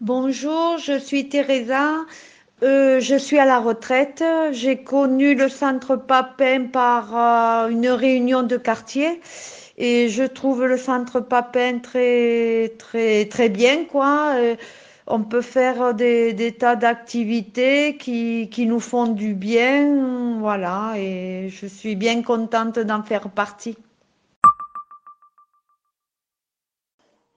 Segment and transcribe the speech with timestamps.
[0.00, 2.04] Bonjour, je suis Teresa.
[2.62, 4.24] Euh, je suis à la retraite.
[4.52, 9.20] J'ai connu le centre Papin par euh, une réunion de quartier
[9.78, 14.34] et je trouve le centre Papin très très très bien quoi.
[14.36, 14.56] Euh,
[15.06, 21.50] on peut faire des, des tas d'activités qui, qui nous font du bien, voilà, et
[21.50, 23.76] je suis bien contente d'en faire partie.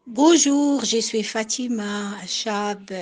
[0.09, 2.93] Bonjour, je suis Fatima Chab.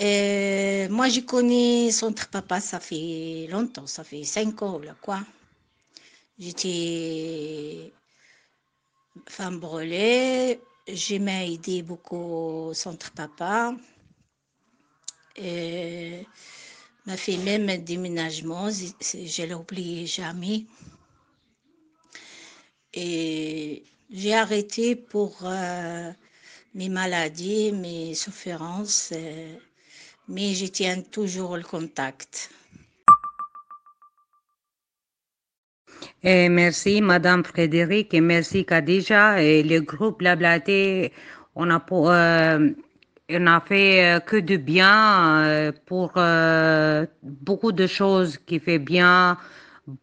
[0.00, 5.20] Euh, moi, je connais Centre Papa, ça fait longtemps, ça fait cinq ans, là, quoi.
[6.38, 7.92] J'étais
[9.28, 13.74] femme brûlée, je m'ai aidé beaucoup au Centre Papa.
[15.36, 16.26] Et
[17.04, 20.64] m'a fait même un déménagement, je l'ai oublié jamais.
[22.94, 26.10] Et j'ai arrêté pour euh,
[26.74, 29.54] mes maladies, mes souffrances, euh,
[30.28, 32.50] mais je tiens toujours le contact.
[36.22, 41.12] Et merci Madame Frédéric et merci Khadija et le groupe Blablaté.
[41.54, 42.70] On a, euh,
[43.30, 46.12] on a fait que du bien pour
[47.22, 49.38] beaucoup de choses qui fait bien.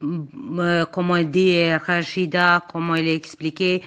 [0.04, 3.84] Euh, comment dit Rachida, comment il a expliqué.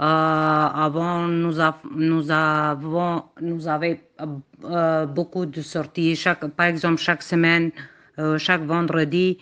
[0.00, 6.20] Euh, avant, nous, a, nous avons, nous euh, beaucoup de sorties,
[6.56, 7.70] par exemple chaque semaine,
[8.18, 9.38] euh, chaque vendredi.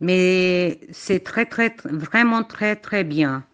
[0.00, 3.44] Mais c'est très, très, vraiment très, très bien.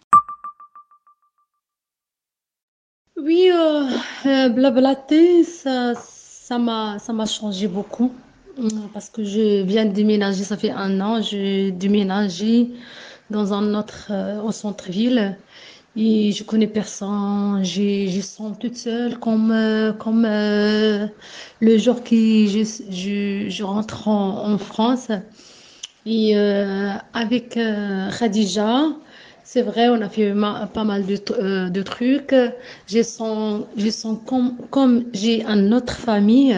[3.16, 3.84] Oui, euh,
[4.26, 8.12] euh, blablater, ça, ça m'a, ça m'a changé beaucoup.
[8.58, 12.70] Euh, Parce que je viens de déménager, ça fait un an, j'ai déménagé
[13.30, 15.36] dans un autre, euh, au centre-ville.
[15.94, 21.06] Et je connais personne, je, je sens toute seule comme, euh, comme euh,
[21.60, 25.08] le jour que je, je, je rentre en, en France.
[26.06, 28.86] Et euh, avec euh, Khadija,
[29.44, 30.32] c'est vrai, on a fait
[30.72, 32.34] pas mal de, euh, de trucs.
[32.86, 36.56] Je sens, je sens comme, comme j'ai une autre famille.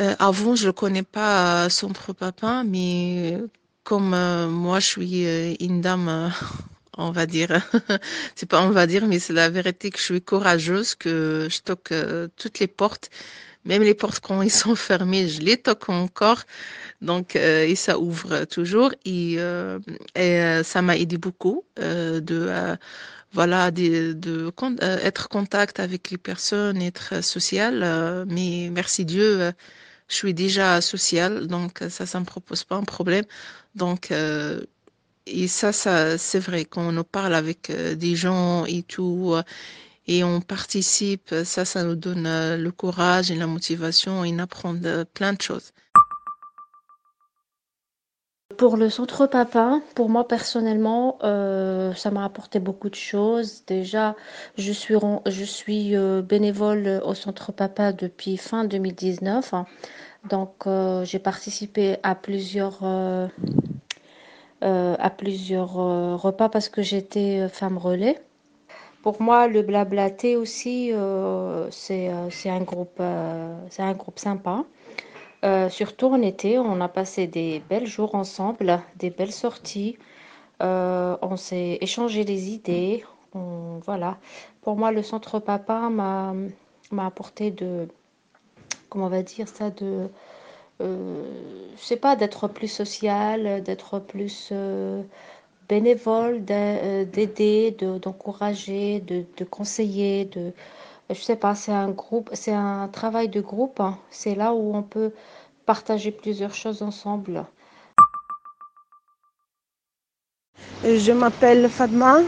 [0.00, 3.38] Euh, avant, je ne connais pas euh, Centre Papin, mais
[3.84, 5.24] comme euh, moi, je suis
[5.64, 6.32] une dame,
[6.98, 7.62] on va dire,
[8.34, 11.60] c'est pas on va dire, mais c'est la vérité que je suis courageuse, que je
[11.60, 11.94] toque
[12.36, 13.10] toutes les portes,
[13.64, 16.42] même les portes quand ils sont fermées, je les toque encore.
[17.02, 18.92] Donc, et ça ouvre toujours.
[19.04, 19.38] Et,
[20.64, 22.76] ça m'a aidé beaucoup de,
[23.32, 24.16] voilà, de,
[25.02, 27.82] être contact avec les personnes, être sociale.
[27.84, 29.52] euh, mais merci Dieu,
[30.08, 33.24] je suis déjà sociale, donc euh, ça, ça me propose pas un problème.
[33.74, 34.62] Donc, euh,
[35.26, 39.34] et ça, ça, c'est vrai, quand on parle avec euh, des gens et tout,
[40.06, 42.24] et on participe, ça, ça nous donne
[42.56, 44.76] le courage et la motivation et on apprend
[45.14, 45.72] plein de choses.
[48.58, 53.64] Pour le centre papa, pour moi personnellement, euh, ça m'a apporté beaucoup de choses.
[53.66, 54.14] Déjà,
[54.56, 59.52] je suis, euh, bénévole au centre papa depuis fin 2019.
[60.30, 62.80] Donc, euh, j'ai participé à plusieurs,
[64.60, 68.18] repas parce que j'étais femme relais.
[69.02, 70.92] Pour moi, le blablaté aussi,
[71.70, 72.08] c'est
[72.48, 73.02] un groupe
[74.16, 74.64] sympa.
[75.46, 79.96] Euh, surtout en été, on a passé des belles jours ensemble, des belles sorties.
[80.62, 83.04] Euh, on s'est échangé des idées.
[83.32, 84.16] Voilà.
[84.62, 86.34] Pour moi, le centre papa m'a
[86.98, 87.86] apporté de,
[88.88, 90.08] comment on va dire ça, de,
[90.80, 91.22] euh,
[91.76, 95.02] sais pas, d'être plus social, d'être plus euh,
[95.68, 100.52] bénévole, d'a- d'aider, de- d'encourager, de, de conseiller, de,
[101.10, 103.80] je sais pas, c'est un groupe, c'est un travail de groupe.
[103.80, 103.98] hein.
[104.10, 105.12] C'est là où on peut
[105.66, 107.44] partager plusieurs choses ensemble.
[110.84, 112.18] Je m'appelle Fatma,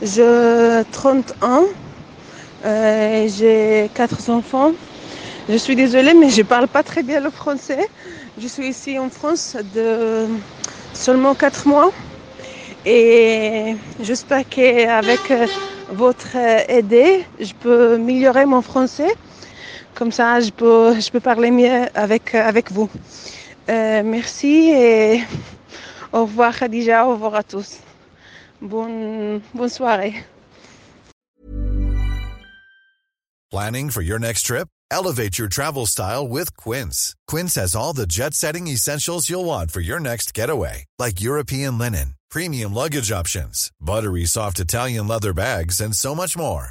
[0.00, 1.64] j'ai 30 ans,
[2.64, 4.72] euh, j'ai quatre enfants.
[5.48, 7.88] Je suis désolée, mais je parle pas très bien le français.
[8.38, 10.26] Je suis ici en France de
[10.94, 11.90] seulement quatre mois
[12.84, 15.46] Et j'espère qu'avec euh,
[15.92, 19.12] votre aide, je peux améliorer mon français.
[19.94, 22.90] Comme ça, je peux, je peux parler mieux avec, avec vous.
[23.68, 25.22] Euh, merci et
[26.12, 27.78] au revoir Khadija, au revoir à tous.
[28.60, 30.14] Bonne, bonne soirée.
[33.50, 34.68] Planning for your next trip?
[34.90, 37.14] Elevate your travel style with Quince.
[37.26, 41.78] Quince has all the jet setting essentials you'll want for your next getaway, like European
[41.78, 46.70] linen, premium luggage options, buttery soft Italian leather bags, and so much more.